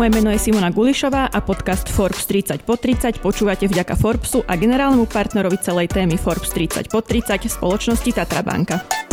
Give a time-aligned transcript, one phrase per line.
[0.00, 4.56] Moje meno je Simona Gulišová a podcast Forbes 30 po 30 počúvate vďaka Forbesu a
[4.56, 9.09] generálnemu partnerovi celej témy Forbes 30 po 30 spoločnosti Tatra Banka.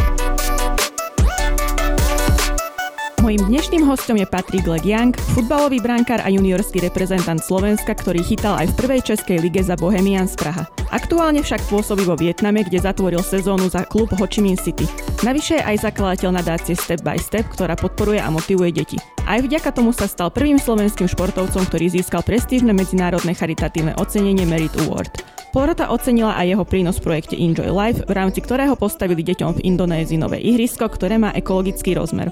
[3.28, 8.72] Mojím dnešným hostom je Patrik Legiang, futbalový brankár a juniorský reprezentant Slovenska, ktorý chytal aj
[8.72, 10.64] v prvej českej lige za Bohemians Praha.
[10.96, 14.88] Aktuálne však pôsobí vo Vietname, kde zatvoril sezónu za klub Ho Chi Minh City.
[15.28, 18.96] Navyše je aj zakladateľ nadácie Step by Step, ktorá podporuje a motivuje deti.
[19.28, 24.72] Aj vďaka tomu sa stal prvým slovenským športovcom, ktorý získal prestížne medzinárodné charitatívne ocenenie Merit
[24.88, 25.20] Award.
[25.52, 29.64] Porota ocenila aj jeho prínos v projekte Enjoy Life, v rámci ktorého postavili deťom v
[29.68, 32.32] Indonézii nové ihrisko, ktoré má ekologický rozmer.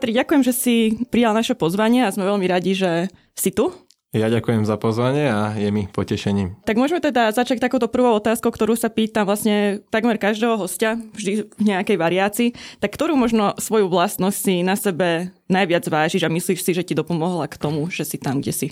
[0.00, 0.76] Patri, ďakujem, že si
[1.12, 3.68] prijal naše pozvanie a sme veľmi radi, že si tu.
[4.16, 6.56] Ja ďakujem za pozvanie a je mi potešením.
[6.64, 11.52] Tak môžeme teda začať takouto prvou otázkou, ktorú sa pýtam vlastne takmer každého hostia, vždy
[11.52, 12.48] v nejakej variácii.
[12.80, 16.96] Tak ktorú možno svoju vlastnosť si na sebe najviac vážiš a myslíš si, že ti
[16.96, 18.68] dopomohla k tomu, že si tam, kde si?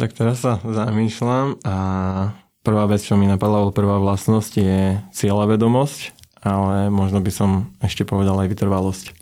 [0.00, 1.76] Tak teraz sa zamýšľam a
[2.64, 6.00] prvá vec, čo mi napadla, prvá vlastnosť je cieľavedomosť,
[6.40, 9.17] ale možno by som ešte povedal aj vytrvalosť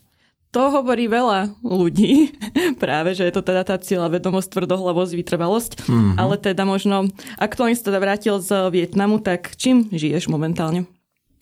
[0.57, 2.33] to hovorí veľa ľudí,
[2.83, 6.17] práve, že je to teda tá cieľa vedomosť, tvrdohlavosť, vytrvalosť, mm-hmm.
[6.17, 10.89] ale teda možno aktuálne si teda vrátil z Vietnamu, tak čím žiješ momentálne?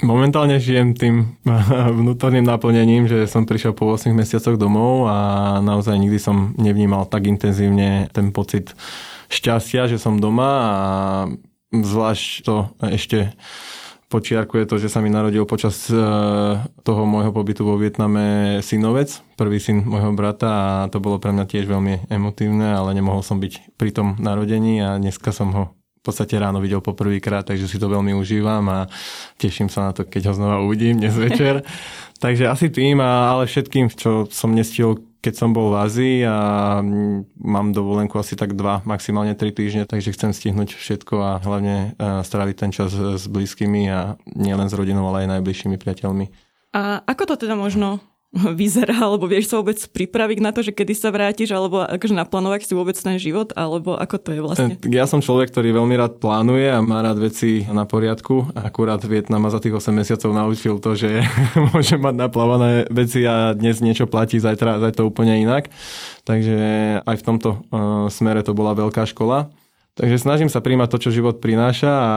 [0.03, 1.39] Momentálne žijem tým
[2.03, 5.17] vnútorným naplnením, že som prišiel po 8 mesiacoch domov a
[5.63, 8.75] naozaj nikdy som nevnímal tak intenzívne ten pocit
[9.31, 10.75] šťastia, že som doma a
[11.71, 13.31] zvlášť to ešte
[14.09, 15.97] počiarkuje to, že sa mi narodil počas e,
[16.85, 21.45] toho môjho pobytu vo Vietname synovec, prvý syn môjho brata a to bolo pre mňa
[21.49, 25.65] tiež veľmi emotívne, ale nemohol som byť pri tom narodení a dneska som ho
[26.05, 28.79] v podstate ráno videl poprvýkrát, takže si to veľmi užívam a
[29.41, 31.65] teším sa na to, keď ho znova uvidím dnes večer.
[32.25, 36.37] takže asi tým, ale všetkým, čo som nestiel keď som bol v Ázii a
[37.41, 42.21] mám dovolenku asi tak dva, maximálne tri týždne, takže chcem stihnúť všetko a hlavne e,
[42.21, 46.29] stráviť ten čas s blízkymi a nielen s rodinou, ale aj najbližšími priateľmi.
[46.77, 48.05] A ako to teda možno
[48.61, 52.67] vyzerá, alebo vieš sa vôbec pripraviť na to, že kedy sa vrátiš, alebo akože naplánovať
[52.67, 54.75] si vôbec ten život, alebo ako to je vlastne?
[54.91, 58.51] Ja som človek, ktorý veľmi rád plánuje a má rád veci na poriadku.
[58.59, 61.23] Akurát Vietnam ma za tých 8 mesiacov naučil to, že
[61.71, 65.71] môže mať naplávané veci a dnes niečo platí, zajtra, zajtra úplne inak.
[66.27, 66.57] Takže
[67.05, 69.53] aj v tomto uh, smere to bola veľká škola.
[69.95, 72.15] Takže snažím sa príjmať to, čo život prináša a,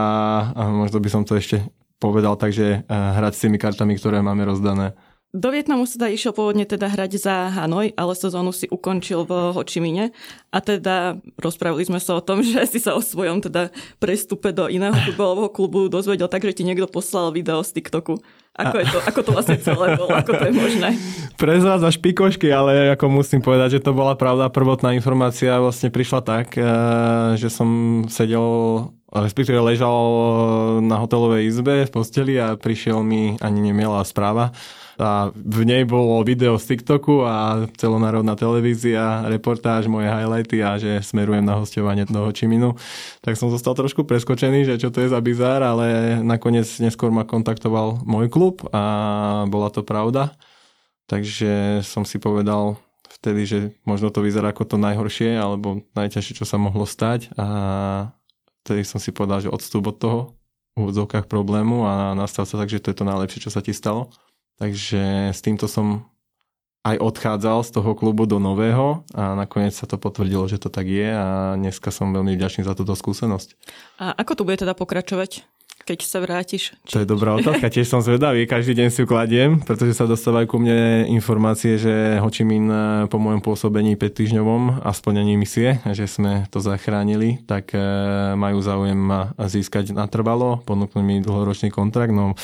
[0.50, 1.62] a možno by som to ešte
[2.02, 4.98] povedal, takže uh, hrať s tými kartami, ktoré máme rozdané.
[5.36, 9.52] Do Vietnamu sa teda išiel pôvodne teda hrať za Hanoj, ale sezónu si ukončil v
[9.52, 10.08] Ho Chi Minh.
[10.48, 13.68] A teda rozprávali sme sa o tom, že si sa o svojom teda
[14.00, 18.16] prestupe do iného futbalového klubu dozvedel tak, že ti niekto poslal video z TikToku.
[18.56, 20.16] Ako, je to, ako to vlastne celé bolo?
[20.16, 20.88] Ako to je možné?
[21.44, 24.48] Prezvádzaš pikošky, ale ako musím povedať, že to bola pravda.
[24.48, 26.64] Prvotná informácia vlastne prišla tak, eh,
[27.36, 27.68] že som
[28.08, 28.48] sedel
[29.08, 30.00] respektíve ležal
[30.84, 34.52] na hotelovej izbe v posteli a prišiel mi ani nemiela správa
[34.98, 41.00] a v nej bolo video z TikToku a celonárodná televízia, reportáž, moje highlighty a že
[41.06, 42.74] smerujem na hostovanie do Hočiminu.
[43.22, 47.22] Tak som zostal trošku preskočený, že čo to je za bizár, ale nakoniec neskôr ma
[47.22, 48.82] kontaktoval môj klub a
[49.46, 50.34] bola to pravda.
[51.06, 52.76] Takže som si povedal
[53.08, 57.46] vtedy, že možno to vyzerá ako to najhoršie alebo najťažšie, čo sa mohlo stať a
[58.66, 60.20] vtedy som si povedal, že odstup od toho
[60.76, 63.72] v úvodzovkách problému a nastal sa tak, že to je to najlepšie, čo sa ti
[63.72, 64.12] stalo.
[64.58, 66.06] Takže s týmto som
[66.86, 70.86] aj odchádzal z toho klubu do nového a nakoniec sa to potvrdilo, že to tak
[70.86, 73.54] je a dneska som veľmi vďačný za túto skúsenosť.
[74.02, 75.46] A ako to bude teda pokračovať?
[75.88, 76.76] keď sa vrátiš?
[76.84, 76.92] Či...
[76.92, 80.44] To je dobrá otázka, tiež som zvedavý, každý deň si ju kladiem, pretože sa dostávajú
[80.44, 86.04] ku mne informácie, že Hočimin eh, po mojom pôsobení 5 týždňovom a splnení misie, že
[86.04, 87.80] sme to zachránili, tak eh,
[88.36, 92.12] majú záujem ma získať natrvalo, ponúknuť mi dlhoročný kontrakt.
[92.12, 92.36] No,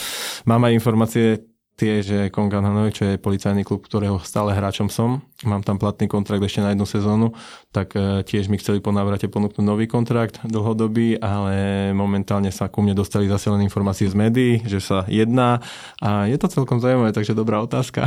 [0.48, 5.26] mám aj informácie tie, že Kongan Hanoi, čo je policajný klub, ktorého stále hráčom som,
[5.42, 7.26] mám tam platný kontrakt ešte na jednu sezónu,
[7.74, 12.78] tak e, tiež mi chceli po návrate ponúknuť nový kontrakt dlhodobý, ale momentálne sa ku
[12.78, 15.58] mne dostali zase len informácie z médií, že sa jedná
[15.98, 18.06] a je to celkom zaujímavé, takže dobrá otázka.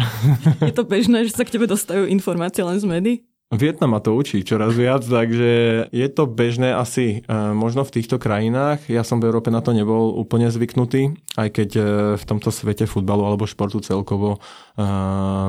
[0.64, 3.18] Je to bežné, že sa k tebe dostajú informácie len z médií?
[3.48, 8.20] Vietnam ma to učí čoraz viac, takže je to bežné asi e, možno v týchto
[8.20, 8.92] krajinách.
[8.92, 11.82] Ja som v Európe na to nebol úplne zvyknutý, aj keď e,
[12.20, 14.44] v tomto svete futbalu alebo športu celkovo
[14.76, 14.84] e,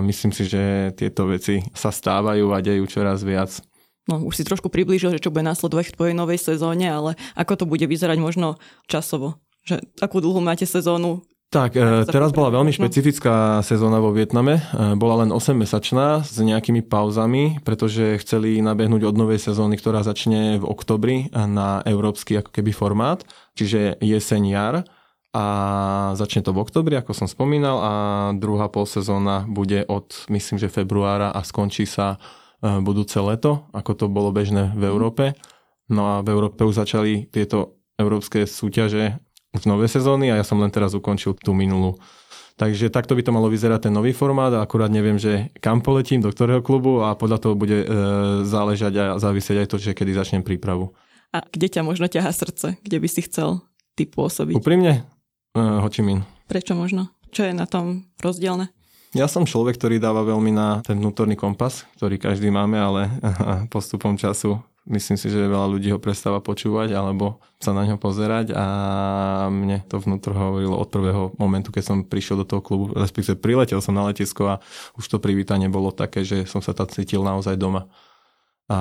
[0.06, 3.50] myslím si, že tieto veci sa stávajú a dejú čoraz viac.
[4.06, 7.52] no už si trošku priblížil, že čo bude následovať v tvojej novej sezóne, ale ako
[7.58, 9.42] to bude vyzerať možno časovo?
[9.66, 11.26] Že akú dlhú máte sezónu?
[11.48, 14.60] Tak, e, teraz bola veľmi špecifická sezóna vo Vietname.
[14.60, 20.60] E, bola len 8-mesačná s nejakými pauzami, pretože chceli nabehnúť od novej sezóny, ktorá začne
[20.60, 23.24] v oktobri na európsky ako keby formát,
[23.56, 24.84] čiže jeseň-jar
[25.32, 25.44] a
[26.20, 27.92] začne to v oktobri, ako som spomínal a
[28.36, 32.20] druhá polsezóna bude od, myslím, že februára a skončí sa
[32.60, 35.32] e, budúce leto, ako to bolo bežné v Európe.
[35.88, 39.16] No a v Európe už začali tieto európske súťaže
[39.56, 41.96] už nové sezóny a ja som len teraz ukončil tú minulú.
[42.58, 46.18] Takže takto by to malo vyzerať ten nový formát a akurát neviem, že kam poletím,
[46.18, 47.86] do ktorého klubu a podľa toho bude e,
[48.42, 50.90] záležať a závisieť aj to, že kedy začnem prípravu.
[51.30, 52.74] A kde ťa možno ťaha srdce?
[52.82, 53.62] Kde by si chcel
[53.94, 54.58] ty pôsobiť?
[54.58, 55.06] Úprimne?
[55.54, 56.26] E, Hočimin.
[56.50, 57.14] Prečo možno?
[57.30, 58.74] Čo je na tom rozdielne?
[59.14, 63.06] Ja som človek, ktorý dáva veľmi na ten vnútorný kompas, ktorý každý máme, ale
[63.72, 64.58] postupom času
[64.88, 68.67] Myslím si, že veľa ľudí ho prestáva počúvať alebo sa na ňo pozerať a
[69.52, 73.85] mne to vnútro hovorilo od prvého momentu, keď som prišiel do toho klubu, respektíve priletel
[73.85, 74.64] som na letisko a
[74.96, 77.85] už to privítanie bolo také, že som sa tam cítil naozaj doma.
[78.73, 78.79] A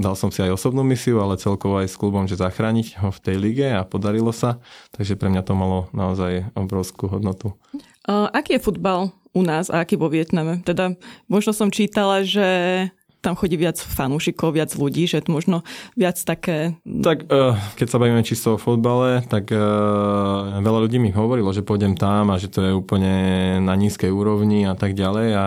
[0.00, 3.20] dal som si aj osobnú misiu, ale celkovo aj s klubom, že zachrániť ho v
[3.20, 4.64] tej lige a podarilo sa,
[4.96, 7.52] takže pre mňa to malo naozaj obrovskú hodnotu.
[8.08, 10.64] Uh, aký je futbal u nás a aký vo Vietname?
[10.64, 10.96] Teda
[11.28, 12.48] možno som čítala, že
[13.24, 15.64] tam chodí viac fanúšikov, viac ľudí, že možno
[15.96, 16.76] viac také...
[16.84, 21.64] Tak uh, keď sa bavíme čisto o fotbale, tak uh, veľa ľudí mi hovorilo, že
[21.64, 25.46] pôjdem tam a že to je úplne na nízkej úrovni a tak ďalej a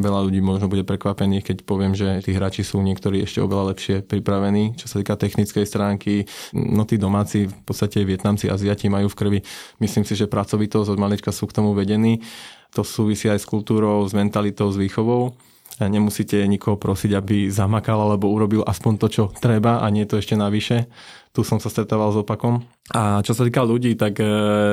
[0.00, 4.00] veľa ľudí možno bude prekvapených, keď poviem, že tí hráči sú niektorí ešte oveľa lepšie
[4.08, 6.24] pripravení, čo sa týka technickej stránky.
[6.56, 9.38] No tí domáci, v podstate Vietnamci, Aziati majú v krvi,
[9.84, 12.24] myslím si, že pracovitosť od malička sú k tomu vedení.
[12.72, 15.36] To súvisí aj s kultúrou, s mentalitou, s výchovou
[15.82, 20.38] Nemusíte nikoho prosiť, aby zamakal alebo urobil aspoň to, čo treba a nie to ešte
[20.38, 20.86] navyše.
[21.34, 22.62] Tu som sa stretával s opakom.
[22.94, 24.26] A čo sa týka ľudí, tak e,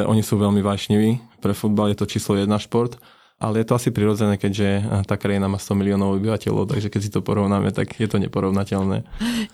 [0.06, 1.42] oni sú veľmi vášniví.
[1.42, 3.02] Pre futbal je to číslo jedna šport.
[3.42, 7.02] Ale je to asi prirodzené, keďže e, tá krajina má 100 miliónov obyvateľov, takže keď
[7.02, 9.02] si to porovnáme, tak je to neporovnateľné.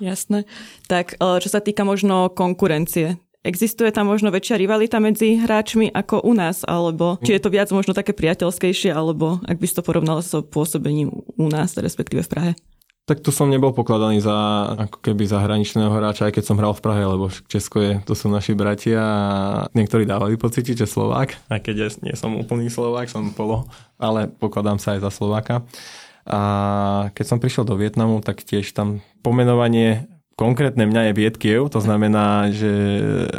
[0.03, 0.43] Jasné.
[0.91, 6.19] Tak e, čo sa týka možno konkurencie, Existuje tam možno väčšia rivalita medzi hráčmi ako
[6.27, 9.87] u nás, alebo či je to viac možno také priateľskejšie, alebo ak by si to
[9.87, 12.51] porovnal so pôsobením u nás, respektíve v Prahe?
[13.07, 14.35] Tak tu som nebol pokladaný za
[14.75, 18.27] ako keby zahraničného hráča, aj keď som hral v Prahe, lebo Česko je, to sú
[18.27, 23.07] naši bratia a niektorí dávali pocítiť, že Slovák, aj keď ja nie som úplný Slovák,
[23.07, 23.63] som polo,
[23.95, 25.63] ale pokladám sa aj za Slováka.
[26.27, 26.39] A
[27.15, 32.53] keď som prišiel do Vietnamu, tak tiež tam pomenovanie Konkrétne mňa je Vietkiev, to znamená,
[32.53, 32.69] že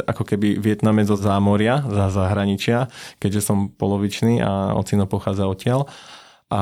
[0.03, 2.91] ako keby Vietname zo zámoria, za zahraničia,
[3.23, 5.87] keďže som polovičný a ocino pochádza odtiaľ.
[6.51, 6.61] A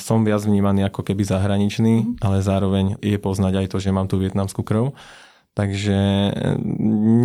[0.00, 4.16] som viac vnímaný ako keby zahraničný, ale zároveň je poznať aj to, že mám tú
[4.16, 4.96] vietnamskú krv.
[5.50, 6.30] Takže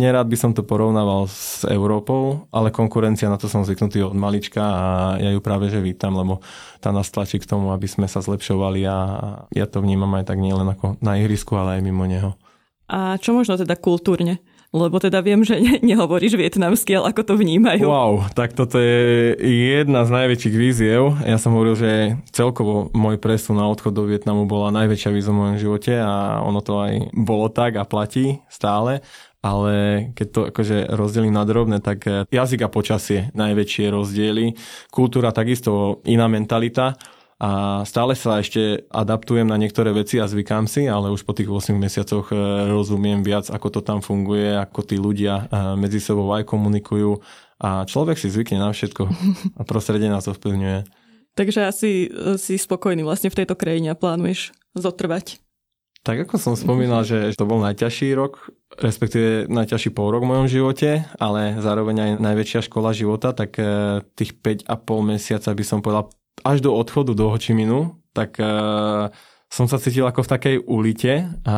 [0.02, 4.60] nerad by som to porovnával s Európou, ale konkurencia, na to som zvyknutý od malička
[4.60, 4.86] a
[5.22, 6.42] ja ju práve že vítam, lebo
[6.82, 8.96] tá nás tlačí k tomu, aby sme sa zlepšovali a
[9.54, 12.34] ja to vnímam aj tak nielen ako na ihrisku, ale aj mimo neho.
[12.90, 14.42] A čo možno teda kultúrne?
[14.76, 17.88] Lebo teda viem, že ne, nehovoríš vietnamsky, ale ako to vnímajú.
[17.88, 21.16] Wow, tak toto je jedna z najväčších víziev.
[21.24, 21.90] Ja som hovoril, že
[22.28, 26.60] celkovo môj presun na odchod do Vietnamu bola najväčšia víza v mojom živote a ono
[26.60, 29.00] to aj bolo tak a platí stále
[29.46, 29.74] ale
[30.18, 32.02] keď to akože rozdelím na drobné, tak
[32.34, 34.58] jazyk a počasie najväčšie rozdiely.
[34.90, 36.98] Kultúra takisto iná mentalita
[37.36, 41.52] a stále sa ešte adaptujem na niektoré veci a zvykám si, ale už po tých
[41.52, 42.36] 8 mesiacoch e,
[42.72, 47.20] rozumiem viac, ako to tam funguje, ako tí ľudia e, medzi sebou aj komunikujú
[47.60, 49.04] a človek si zvykne na všetko
[49.52, 50.88] a prostredie nás ovplyvňuje.
[51.36, 55.36] Takže asi e, si spokojný vlastne v tejto krajine a plánuješ zotrvať.
[56.08, 58.48] Tak ako som spomínal, že to bol najťažší rok,
[58.80, 63.58] respektíve najťažší pol rok v mojom živote, ale zároveň aj najväčšia škola života, tak
[64.14, 64.70] tých 5,5
[65.02, 66.06] mesiaca by som povedal
[66.44, 69.12] až do odchodu do Hočiminu, tak uh,
[69.46, 71.12] som sa cítil ako v takej ulite
[71.46, 71.56] a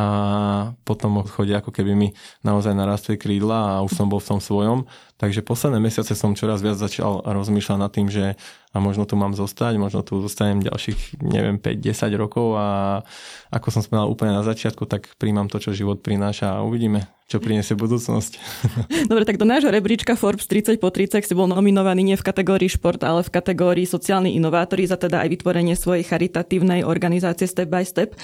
[0.85, 2.07] potom odchode ako keby mi
[2.45, 4.85] naozaj narastli krídla a už som bol v tom svojom.
[5.17, 8.37] Takže posledné mesiace som čoraz viac začal rozmýšľať nad tým, že
[8.71, 12.67] a možno tu mám zostať, možno tu zostanem ďalších, neviem, 5-10 rokov a
[13.49, 17.37] ako som spomínal úplne na začiatku, tak príjmam to, čo život prináša a uvidíme, čo
[17.37, 18.41] priniesie budúcnosť.
[19.11, 22.65] Dobre, tak do nášho rebríčka Forbes 30 po 30 si bol nominovaný nie v kategórii
[22.65, 27.85] šport, ale v kategórii sociálny inovátori za teda aj vytvorenie svojej charitatívnej organizácie Step by
[27.85, 28.17] Step.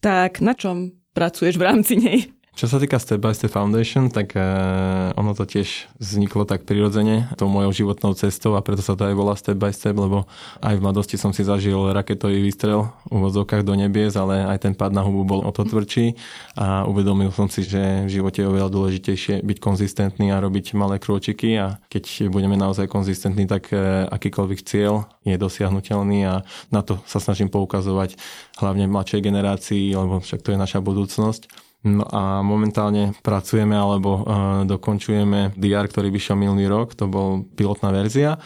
[0.00, 2.37] Tak na čom pracuješ v rámci nej?
[2.58, 7.30] Čo sa týka Step by Step Foundation, tak uh, ono to tiež vzniklo tak prirodzene
[7.38, 10.26] tou mojou životnou cestou a preto sa to aj volá Step by Step, lebo
[10.58, 14.74] aj v mladosti som si zažil raketový výstrel v vozovkách do nebies, ale aj ten
[14.74, 16.18] pad na hubu bol o to tvrdší
[16.58, 20.98] a uvedomil som si, že v živote je oveľa dôležitejšie byť konzistentný a robiť malé
[20.98, 26.42] krôčiky a keď budeme naozaj konzistentní, tak uh, akýkoľvek cieľ je dosiahnutelný a
[26.74, 28.18] na to sa snažím poukazovať
[28.58, 31.67] hlavne mladšej generácii, lebo však to je naša budúcnosť.
[31.88, 34.22] No a momentálne pracujeme alebo uh,
[34.68, 38.36] dokončujeme DR, ktorý vyšiel minulý rok, to bol pilotná verzia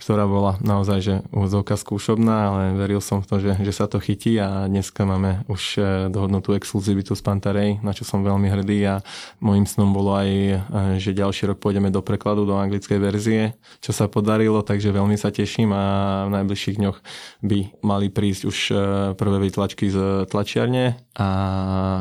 [0.00, 4.00] ktorá bola naozaj že úvodzovka skúšobná, ale veril som v to, že, že sa to
[4.00, 8.80] chytí a dneska máme už e, dohodnutú exkluzivitu z Pantarej, na čo som veľmi hrdý
[8.88, 9.04] a
[9.44, 10.56] môjim snom bolo aj, e,
[10.96, 13.42] že ďalší rok pôjdeme do prekladu do anglickej verzie,
[13.84, 15.84] čo sa podarilo, takže veľmi sa teším a
[16.32, 16.98] v najbližších dňoch
[17.44, 18.74] by mali prísť už e,
[19.20, 21.28] prvé vytlačky z tlačiarne a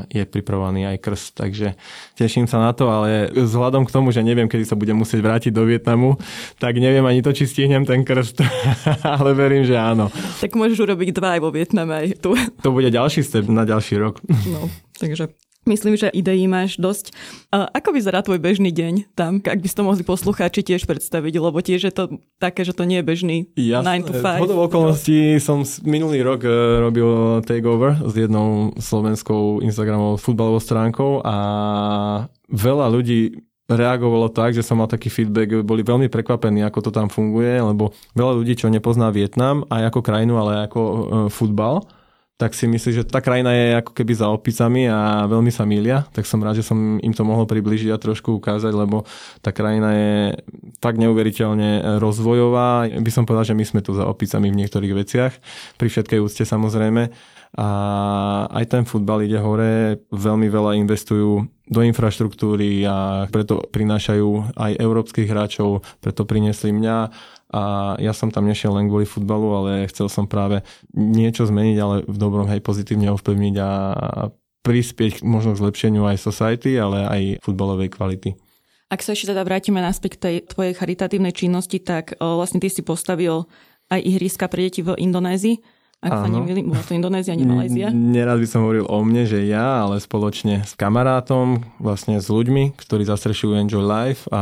[0.07, 1.75] je pripravovaný aj krst, takže
[2.15, 5.51] teším sa na to, ale vzhľadom k tomu, že neviem, kedy sa budem musieť vrátiť
[5.51, 6.15] do Vietnamu,
[6.63, 8.45] tak neviem ani to, či stihnem ten krst,
[9.17, 10.13] ale verím, že áno.
[10.37, 12.37] Tak môžeš urobiť dva aj vo Vietname aj tu.
[12.61, 14.21] To bude ďalší step na ďalší rok.
[14.45, 14.69] No,
[15.01, 15.33] takže
[15.67, 17.13] Myslím, že ideí máš dosť.
[17.53, 19.37] A ako vyzerá tvoj bežný deň tam?
[19.43, 22.89] Ak by si to mohli poslucháči tiež predstaviť, lebo tiež je to také, že to
[22.89, 24.49] nie je bežný ja, 9 to 5.
[24.49, 26.49] Hodou okolností som minulý rok e,
[26.81, 31.35] robil takeover s jednou slovenskou Instagramovou futbalovou stránkou a
[32.49, 37.07] veľa ľudí reagovalo tak, že som mal taký feedback, boli veľmi prekvapení, ako to tam
[37.07, 40.93] funguje, lebo veľa ľudí, čo nepozná Vietnam, aj ako krajinu, ale aj ako e,
[41.29, 41.85] futbal,
[42.39, 46.07] tak si myslí, že tá krajina je ako keby za opicami a veľmi sa milia,
[46.15, 49.03] tak som rád, že som im to mohol približiť a trošku ukázať, lebo
[49.43, 50.13] tá krajina je
[50.79, 52.87] tak neuveriteľne rozvojová.
[52.87, 55.33] By som povedal, že my sme tu za opicami v niektorých veciach,
[55.75, 57.11] pri všetkej úcte samozrejme.
[57.59, 57.67] A
[58.55, 65.27] aj ten futbal ide hore, veľmi veľa investujú do infraštruktúry a preto prinášajú aj európskych
[65.27, 66.97] hráčov, preto priniesli mňa
[67.49, 70.61] a ja som tam nešiel len kvôli futbalu, ale chcel som práve
[70.93, 73.69] niečo zmeniť, ale v dobrom hej pozitívne ovplyvniť a
[74.61, 78.37] prispieť možno k zlepšeniu aj society, ale aj futbalovej kvality.
[78.89, 82.81] Ak sa ešte teda vrátime naspäť k tej tvojej charitatívnej činnosti, tak vlastne ty si
[82.81, 83.45] postavil
[83.89, 85.61] aj ihriska pre deti v Indonézii.
[85.99, 86.23] Ak Áno.
[86.23, 87.91] sa nemýlim, bola to Indonézia, nie Malézia.
[87.91, 92.71] Nerad by som hovoril o mne, že ja, ale spoločne s kamarátom, vlastne s ľuďmi,
[92.79, 94.41] ktorí zastrešujú Enjoy Life a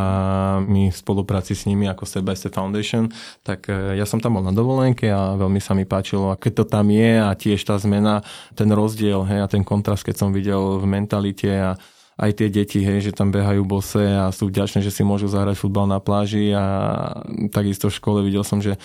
[0.62, 3.10] my v spolupráci s nimi ako Step by Step Foundation,
[3.42, 6.62] tak e, ja som tam bol na dovolenke a veľmi sa mi páčilo, aké to
[6.62, 8.22] tam je a tiež tá zmena,
[8.54, 11.74] ten rozdiel hej, a ten kontrast, keď som videl v mentalite a
[12.18, 15.58] aj tie deti, hej, že tam behajú bose a sú vďačné, že si môžu zahrať
[15.58, 16.66] futbal na pláži a
[17.50, 18.78] takisto v škole videl som, že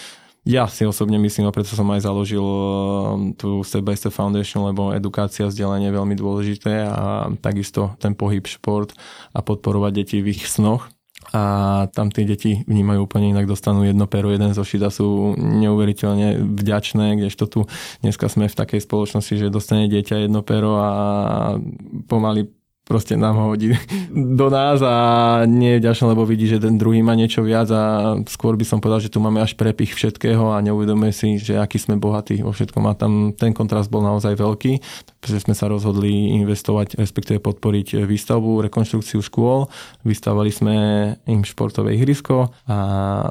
[0.43, 4.67] ja si osobne myslím, a preto som aj založil um, tú Step by Step Foundation,
[4.67, 8.91] lebo edukácia, vzdelanie je veľmi dôležité a takisto ten pohyb, šport
[9.31, 10.91] a podporovať deti v ich snoch.
[11.31, 16.43] A tam tie deti vnímajú úplne inak, dostanú jedno pero, jeden zo šita, sú neuveriteľne
[16.59, 17.61] vďačné, kdežto tu
[18.03, 20.91] dneska sme v takej spoločnosti, že dostane dieťa jedno pero a
[22.11, 22.51] pomaly
[22.93, 23.73] proste nám ho hodí
[24.41, 24.95] do nás a
[25.49, 28.85] nie je vďačný, lebo vidí, že ten druhý má niečo viac a skôr by som
[28.85, 32.45] povedal, že tu máme až prepich všetkého a neuvedomuje si, že aký sme bohatí.
[32.45, 34.73] Vo všetkom a tam ten kontrast bol naozaj veľký,
[35.23, 39.71] pretože sme sa rozhodli investovať, respektíve podporiť výstavbu, rekonštrukciu škôl,
[40.03, 40.75] vystavali sme
[41.31, 42.77] im športové ihrisko a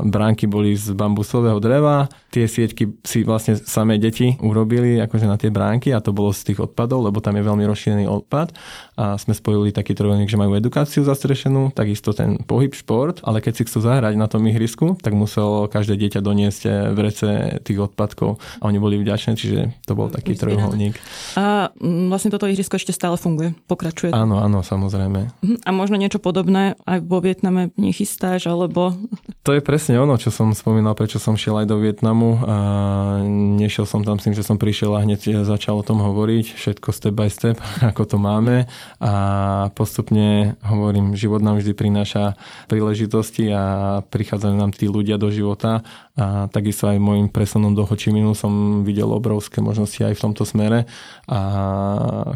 [0.02, 5.52] bránky boli z bambusového dreva, tie sieťky si vlastne samé deti urobili akože na tie
[5.52, 8.56] bránky a to bolo z tých odpadov, lebo tam je veľmi rozšírený odpad
[8.96, 13.54] a sme spojili taký trojuholník, že majú edukáciu zastrešenú, takisto ten pohyb, šport, ale keď
[13.62, 17.28] si chcú zahrať na tom ihrisku, tak muselo každé dieťa doniesť eh, v rece
[17.66, 20.96] tých odpadkov a oni boli vďační, čiže to bol taký trojuholník.
[21.36, 24.16] A mm, vlastne toto ihrisko ešte stále funguje, pokračuje.
[24.16, 25.34] Áno, áno, samozrejme.
[25.44, 25.58] Mhm.
[25.68, 28.96] A možno niečo podobné aj vo Vietname nechystáš, alebo...
[29.42, 32.38] To je presne ono, čo som spomínal, prečo som šiel aj do Vietnamu.
[32.46, 32.56] A
[33.58, 36.90] nešiel som tam s tým, že som prišiel a hneď začal o tom hovoriť, všetko
[36.94, 37.58] step by step,
[37.90, 38.70] ako to máme.
[39.02, 39.12] A
[39.76, 43.64] postupne, hovorím, život nám vždy prináša príležitosti a
[44.06, 45.84] prichádzajú nám tí ľudia do života
[46.22, 50.86] a takisto aj môjim presunom do Hočiminu som videl obrovské možnosti aj v tomto smere
[51.26, 51.40] a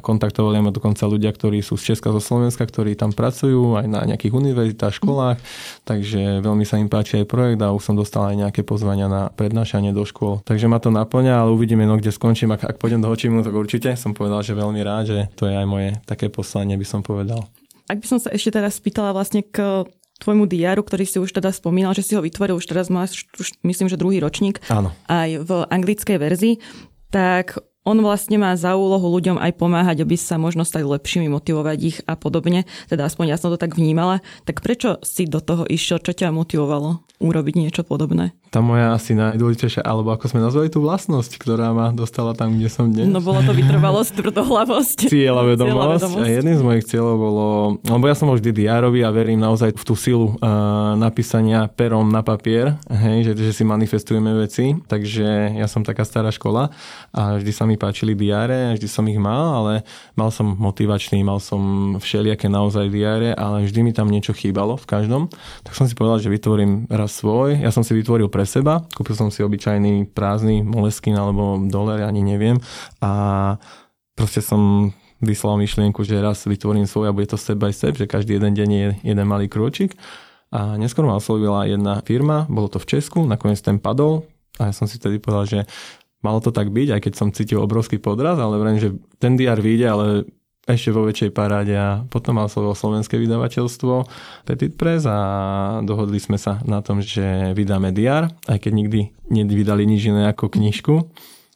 [0.01, 4.01] kontaktovali ma dokonca ľudia, ktorí sú z Česka, zo Slovenska, ktorí tam pracujú aj na
[4.09, 5.37] nejakých univerzitách, školách,
[5.85, 9.29] takže veľmi sa im páči aj projekt a už som dostal aj nejaké pozvania na
[9.29, 10.41] prednášanie do škôl.
[10.49, 12.57] Takže ma to naplňa, ale uvidíme, no kde skončím.
[12.57, 15.53] Ak, ak pôjdem do Hočiminu, tak určite som povedal, že veľmi rád, že to je
[15.53, 17.45] aj moje také poslanie, by som povedal.
[17.85, 19.85] Ak by som sa ešte teraz spýtala vlastne k
[20.19, 23.59] tvojmu diáru, ktorý si už teda spomínal, že si ho vytvoril už teraz máš, už
[23.67, 24.95] myslím, že druhý ročník Áno.
[25.11, 26.53] aj v anglickej verzii,
[27.11, 31.77] tak on vlastne má za úlohu ľuďom aj pomáhať, aby sa možno stali lepšími, motivovať
[31.85, 32.65] ich a podobne.
[32.89, 34.25] Teda aspoň ja som to tak vnímala.
[34.49, 36.01] Tak prečo si do toho išiel?
[36.01, 38.33] Čo ťa motivovalo urobiť niečo podobné?
[38.55, 42.71] Tá moja asi najdôležitejšia, alebo ako sme nazvali tú vlastnosť, ktorá ma dostala tam, kde
[42.71, 43.03] som dnes.
[43.03, 44.97] No bolo to vytrvalosť, tvrdohlavosť.
[45.11, 46.23] Cieľa vedomosť.
[46.23, 47.47] A jedným z mojich cieľov bolo,
[47.83, 52.23] lebo ja som vždy diárový a verím naozaj v tú silu uh, napísania perom na
[52.23, 54.71] papier, hej, že, že si manifestujeme veci.
[54.87, 56.71] Takže ja som taká stará škola
[57.11, 59.83] a vždy sa mi páčili diáre, vždy som ich mal, ale
[60.15, 64.87] mal som motivačný, mal som všelijaké naozaj diáre, ale vždy mi tam niečo chýbalo v
[64.87, 65.27] každom.
[65.67, 67.59] Tak som si povedal, že vytvorím raz svoj.
[67.59, 68.85] Ja som si vytvoril pre seba.
[68.93, 72.57] Kúpil som si obyčajný prázdny moleskin alebo dolar, ani neviem.
[73.01, 73.55] A
[74.15, 78.09] proste som vyslal myšlienku, že raz vytvorím svoj a bude to step by step, že
[78.09, 79.97] každý jeden deň je jeden malý krôčik.
[80.53, 84.23] A neskôr ma oslovila jedna firma, bolo to v Česku, nakoniec ten padol
[84.61, 85.59] a ja som si vtedy povedal, že
[86.23, 89.59] malo to tak byť, aj keď som cítil obrovský podraz, ale vrem, že ten DR
[89.59, 90.05] vyjde, ale
[90.65, 93.93] ešte vo väčšej paráde a potom mal slovo slovenské vydavateľstvo
[94.49, 95.17] Petit Press a
[95.85, 100.49] dohodli sme sa na tom, že vydáme DR, aj keď nikdy nevydali nič iné ako
[100.49, 101.05] knižku.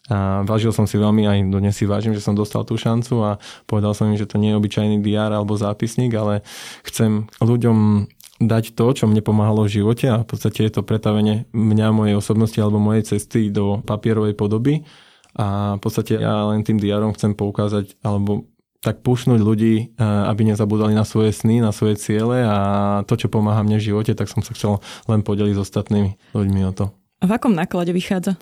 [0.10, 3.32] A vážil som si veľmi, aj dnes si vážim, že som dostal tú šancu a
[3.70, 6.42] povedal som im, že to nie je obyčajný DR alebo zápisník, ale
[6.86, 8.10] chcem ľuďom
[8.42, 12.16] dať to, čo mne pomáhalo v živote a v podstate je to pretavenie mňa, mojej
[12.18, 14.88] osobnosti alebo mojej cesty do papierovej podoby
[15.36, 18.50] a v podstate ja len tým diarom chcem poukázať alebo
[18.80, 22.58] tak pušnúť ľudí, eh, aby nezabudali na svoje sny, na svoje ciele a
[23.04, 24.80] to, čo pomáha mne v živote, tak som sa chcel
[25.12, 26.86] len podeliť s ostatnými ľuďmi o to.
[27.20, 28.40] A v akom náklade vychádza?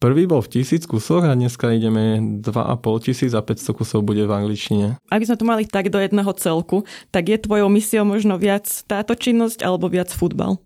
[0.00, 4.32] Prvý bol v tisíc kusoch a dneska ideme 2,5 tisíc a 500 kusov bude v
[4.32, 4.96] angličtine.
[5.12, 8.64] Ak by sme to mali tak do jedného celku, tak je tvojou misiou možno viac
[8.88, 10.56] táto činnosť alebo viac futbal?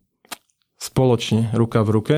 [0.78, 2.16] Spoločne, ruka v ruke.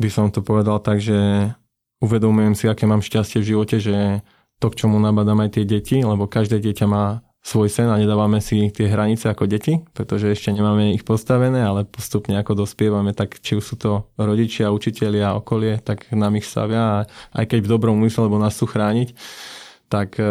[0.00, 1.52] By som to povedal tak, že
[2.00, 4.24] uvedomujem si, aké mám šťastie v živote, že
[4.58, 8.42] to, k čomu nabadám aj tie deti, lebo každé dieťa má svoj sen a nedávame
[8.42, 13.38] si tie hranice ako deti, pretože ešte nemáme ich postavené, ale postupne ako dospievame, tak
[13.38, 16.96] či už sú to rodičia, učitelia, okolie, tak nám ich stavia a
[17.38, 19.14] aj keď v dobrom úmysle, lebo nás chcú chrániť,
[19.86, 20.26] tak e,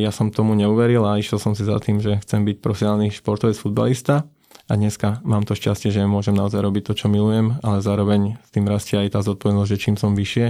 [0.00, 3.60] ja som tomu neuveril a išiel som si za tým, že chcem byť profesionálny športovec,
[3.60, 4.24] futbalista.
[4.68, 8.50] A dneska mám to šťastie, že môžem naozaj robiť to, čo milujem, ale zároveň s
[8.52, 10.46] tým rastie aj tá zodpovednosť, že čím som vyššie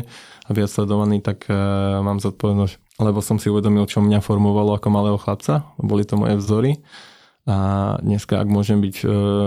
[0.46, 1.54] a viac sledovaný, tak e,
[2.02, 5.70] mám zodpovednosť lebo som si uvedomil, čo mňa formovalo ako malého chlapca.
[5.78, 6.82] Boli to moje vzory.
[7.48, 9.06] A dneska, ak môžem byť e,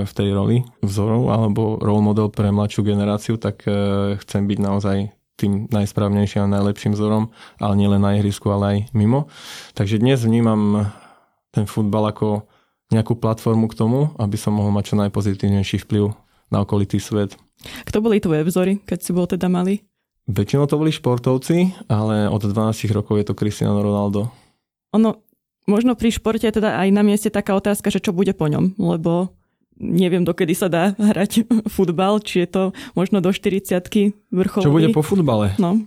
[0.09, 4.97] v tej roli vzorov alebo role model pre mladšiu generáciu, tak e, chcem byť naozaj
[5.37, 7.29] tým najsprávnejším a najlepším vzorom,
[7.61, 9.29] ale nielen na ihrisku, ale aj mimo.
[9.77, 10.89] Takže dnes vnímam
[11.53, 12.49] ten futbal ako
[12.89, 16.09] nejakú platformu k tomu, aby som mohol mať čo najpozitívnejší vplyv
[16.49, 17.37] na okolitý svet.
[17.85, 19.85] Kto boli tvoje vzory, keď si bol teda malý?
[20.29, 24.29] Väčšinou to boli športovci, ale od 12 rokov je to Cristiano Ronaldo.
[24.93, 25.17] Ono,
[25.65, 28.77] možno pri športe je teda aj na mieste taká otázka, že čo bude po ňom,
[28.77, 29.33] lebo
[29.81, 33.81] neviem, dokedy sa dá hrať futbal, či je to možno do 40
[34.29, 34.67] vrcholový.
[34.69, 35.57] Čo bude po futbale?
[35.57, 35.81] No.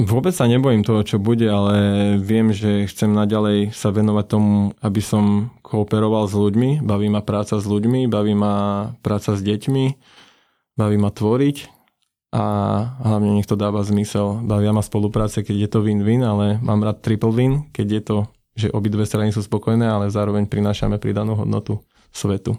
[0.00, 5.02] Vôbec sa nebojím toho, čo bude, ale viem, že chcem naďalej sa venovať tomu, aby
[5.04, 6.80] som kooperoval s ľuďmi.
[6.80, 8.54] Baví ma práca s ľuďmi, baví ma
[9.04, 9.84] práca s deťmi,
[10.80, 11.79] baví ma tvoriť
[12.30, 12.44] a
[13.02, 14.38] hlavne nech to dáva zmysel.
[14.46, 18.18] Bavia ma spolupráce, keď je to win-win, ale mám rád triple win, keď je to,
[18.54, 21.82] že obidve strany sú spokojné, ale zároveň prinášame pridanú hodnotu
[22.14, 22.54] svetu.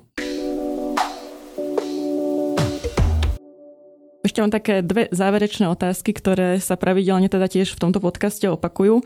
[4.22, 9.02] Ešte mám také dve záverečné otázky, ktoré sa pravidelne teda tiež v tomto podcaste opakujú.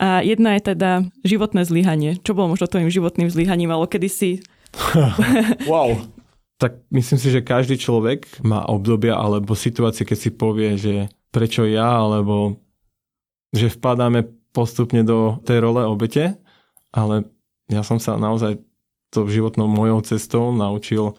[0.00, 0.90] A jedna je teda
[1.22, 2.18] životné zlyhanie.
[2.20, 4.30] Čo bolo možno tvojim životným zlyhaním, alebo kedy si...
[5.70, 6.15] wow
[6.56, 11.68] tak myslím si, že každý človek má obdobia alebo situácie, keď si povie, že prečo
[11.68, 12.56] ja, alebo
[13.52, 14.24] že vpadáme
[14.56, 16.40] postupne do tej role obete,
[16.96, 17.28] ale
[17.68, 18.56] ja som sa naozaj
[19.12, 21.12] to životnou mojou cestou naučil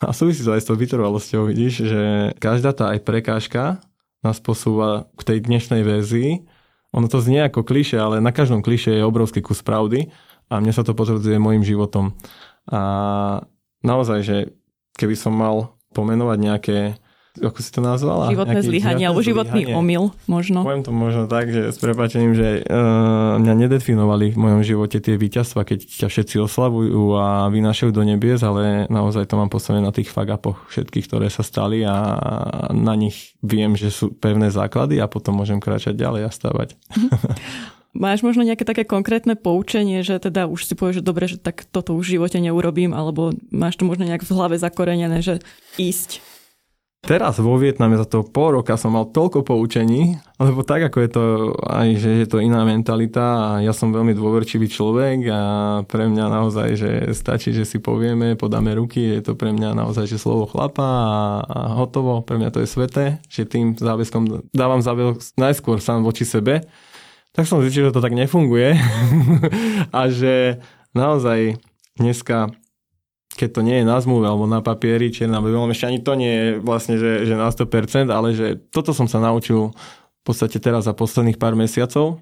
[0.00, 2.02] a súvisí to aj s tou vytrvalosťou, vidíš, že
[2.40, 3.84] každá tá aj prekážka
[4.24, 6.48] nás posúva k tej dnešnej verzii.
[6.96, 10.08] Ono to znie ako kliše, ale na každom kliše je obrovský kus pravdy
[10.48, 12.16] a mne sa to potvrdzuje môjim životom.
[12.68, 12.80] A
[13.84, 14.36] naozaj, že
[14.96, 16.78] keby som mal pomenovať nejaké
[17.38, 18.26] ako si to nazvala?
[18.34, 19.78] Životné zlyhanie alebo životný zlyhanie.
[19.78, 20.66] omyl možno.
[20.66, 25.14] Poviem to možno tak, že s prepačením, že uh, mňa nedefinovali v mojom živote tie
[25.14, 29.94] víťazstva, keď ťa všetci oslavujú a vynášajú do nebies, ale naozaj to mám postavené na
[29.94, 32.18] tých fagapoch všetkých, ktoré sa stali a
[32.74, 36.68] na nich viem, že sú pevné základy a potom môžem kráčať ďalej a stavať.
[37.90, 41.66] Máš možno nejaké také konkrétne poučenie, že teda už si povieš, že dobre, že tak
[41.66, 45.42] toto už v živote neurobím, alebo máš to možno nejak v hlave zakorenené, že
[45.74, 46.22] ísť?
[47.00, 51.10] Teraz vo Vietname za toho pol roka som mal toľko poučení, lebo tak ako je
[51.10, 51.22] to
[51.64, 55.40] aj, že je to iná mentalita a ja som veľmi dôverčivý človek a
[55.88, 60.12] pre mňa naozaj, že stačí, že si povieme, podáme ruky, je to pre mňa naozaj,
[60.12, 64.84] že slovo chlapa a, a hotovo, pre mňa to je sveté, že tým záväzkom dávam
[64.84, 66.68] záväzok najskôr sám voči sebe,
[67.30, 68.74] tak som zistil, že to tak nefunguje
[69.98, 70.58] a že
[70.94, 71.58] naozaj
[71.98, 72.50] dneska
[73.30, 76.12] keď to nie je na zmluve alebo na papieri, či na bielom, ešte ani to
[76.18, 79.70] nie je vlastne, že, že na 100%, ale že toto som sa naučil
[80.20, 82.20] v podstate teraz za posledných pár mesiacov.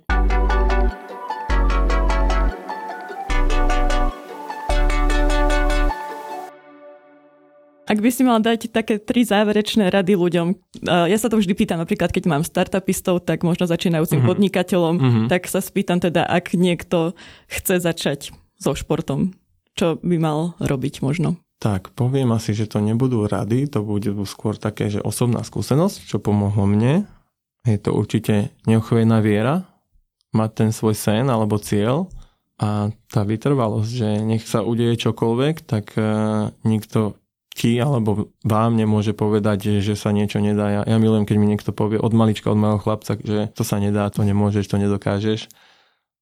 [7.88, 10.46] Ak by si mal dať také tri záverečné rady ľuďom,
[10.84, 14.28] ja sa to vždy pýtam, napríklad keď mám startupistov, tak možno začínajúcim uh-huh.
[14.36, 15.26] podnikateľom, uh-huh.
[15.32, 17.16] tak sa spýtam teda, ak niekto
[17.48, 19.32] chce začať so športom,
[19.72, 21.40] čo by mal robiť možno?
[21.64, 26.20] Tak, poviem asi, že to nebudú rady, to bude skôr také, že osobná skúsenosť, čo
[26.20, 27.08] pomohlo mne.
[27.64, 29.64] Je to určite neochvejná viera,
[30.36, 32.12] mať ten svoj sen alebo cieľ
[32.60, 37.16] a tá vytrvalosť, že nech sa udeje čokoľvek, tak uh, nikto
[37.58, 40.70] ti alebo vám nemôže povedať, že sa niečo nedá.
[40.70, 43.82] Ja, ja milujem, keď mi niekto povie od malička, od malého chlapca, že to sa
[43.82, 45.50] nedá, to nemôžeš, to nedokážeš.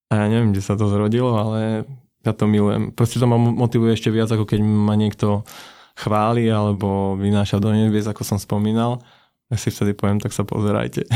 [0.08, 1.84] A ja neviem, kde sa to zrodilo, ale
[2.24, 2.96] ja to milujem.
[2.96, 5.44] Proste to ma motivuje ešte viac, ako keď ma niekto
[5.96, 9.04] chváli alebo vynáša do nebies, ako som spomínal.
[9.46, 11.06] Ja si vtedy poviem, tak sa pozerajte.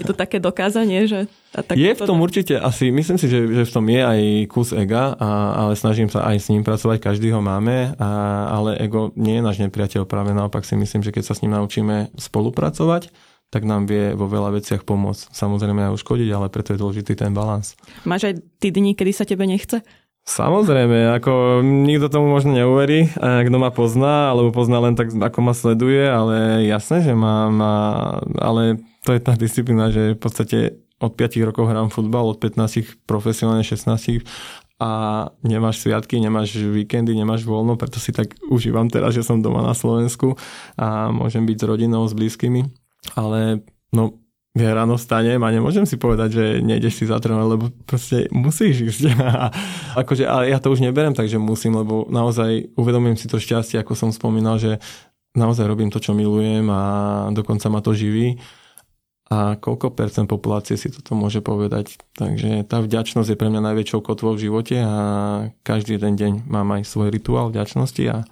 [0.00, 1.28] Je to také dokázanie, že...
[1.52, 4.20] A tak je v tom určite asi, myslím si, že, že v tom je aj
[4.48, 5.28] kus ega, a,
[5.60, 8.08] ale snažím sa aj s ním pracovať, každý ho máme, a,
[8.48, 11.52] ale ego nie je náš nepriateľ, práve naopak si myslím, že keď sa s ním
[11.52, 13.12] naučíme spolupracovať,
[13.52, 15.28] tak nám vie vo veľa veciach pomôcť.
[15.34, 17.76] Samozrejme aj uškodiť, ale preto je dôležitý ten balans.
[18.08, 19.84] Máš aj ty dni, kedy sa tebe nechce?
[20.28, 25.56] Samozrejme, ako nikto tomu možno neuverí, kto ma pozná, alebo pozná len tak, ako ma
[25.56, 27.58] sleduje, ale jasné, že mám,
[28.38, 30.58] ale to je tá disciplína, že v podstate
[31.00, 34.22] od 5 rokov hrám futbal, od 15 profesionálne 16
[34.80, 34.90] a
[35.40, 39.72] nemáš sviatky, nemáš víkendy, nemáš voľno, preto si tak užívam teraz, že som doma na
[39.72, 40.36] Slovensku
[40.76, 42.68] a môžem byť s rodinou, s blízkymi,
[43.16, 44.19] ale no
[44.58, 49.14] ja ráno stanem a nemôžem si povedať, že nejdeš si zatrénovať, lebo proste musíš ísť.
[50.02, 53.94] akože, ale ja to už neberem, takže musím, lebo naozaj uvedomujem si to šťastie, ako
[53.94, 54.82] som spomínal, že
[55.38, 56.82] naozaj robím to, čo milujem a
[57.30, 58.42] dokonca ma to živí.
[59.30, 62.02] A koľko percent populácie si toto môže povedať.
[62.18, 64.94] Takže tá vďačnosť je pre mňa najväčšou kotvou v živote a
[65.62, 68.26] každý jeden deň mám aj svoj rituál vďačnosti a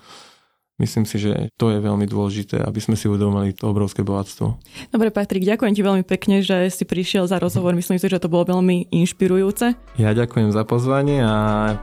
[0.79, 4.63] Myslím si, že to je veľmi dôležité, aby sme si uvedomili to obrovské bohatstvo.
[4.95, 7.75] Dobre, Patrik, ďakujem ti veľmi pekne, že si prišiel za rozhovor.
[7.75, 9.75] Myslím si, že to bolo veľmi inšpirujúce.
[9.99, 11.35] Ja ďakujem za pozvanie a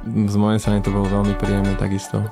[0.08, 2.24] z mojej strany to bolo veľmi príjemné takisto.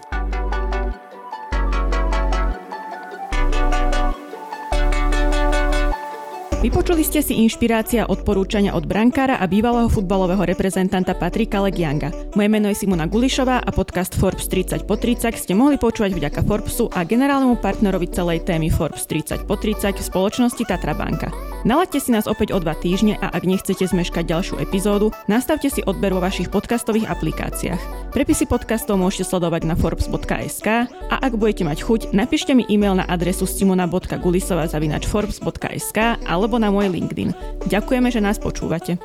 [6.63, 12.15] Vypočuli ste si inšpirácia odporúčania od brankára a bývalého futbalového reprezentanta Patrika Legianga.
[12.39, 16.39] Moje meno je Simona Gulišová a podcast Forbes 30 po 30 ste mohli počúvať vďaka
[16.47, 21.35] Forbesu a generálnemu partnerovi celej témy Forbes 30 po 30 v spoločnosti Tatra Banka.
[21.67, 25.83] Nalaďte si nás opäť o dva týždne a ak nechcete zmeškať ďalšiu epizódu, nastavte si
[25.83, 28.15] odber vo vašich podcastových aplikáciách.
[28.15, 33.03] Prepisy podcastov môžete sledovať na forbes.sk a ak budete mať chuť, napíšte mi e-mail na
[33.03, 37.33] adresu simona.gulisova.forbes.sk alebo alebo na môj LinkedIn.
[37.65, 39.01] Ďakujeme, že nás počúvate.